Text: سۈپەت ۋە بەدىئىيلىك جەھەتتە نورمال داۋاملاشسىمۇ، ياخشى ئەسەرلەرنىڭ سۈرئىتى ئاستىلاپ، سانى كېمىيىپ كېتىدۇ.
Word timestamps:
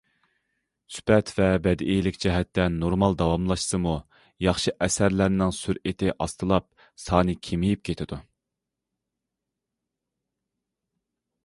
سۈپەت 0.93 1.31
ۋە 1.39 1.45
بەدىئىيلىك 1.67 2.17
جەھەتتە 2.23 2.65
نورمال 2.77 3.17
داۋاملاشسىمۇ، 3.19 3.93
ياخشى 4.47 4.73
ئەسەرلەرنىڭ 4.87 5.55
سۈرئىتى 5.59 6.11
ئاستىلاپ، 6.15 6.83
سانى 7.05 7.39
كېمىيىپ 7.51 7.87
كېتىدۇ. 7.91 8.23